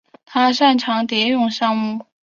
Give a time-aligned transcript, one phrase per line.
[0.25, 2.03] 他擅长蝶泳项目。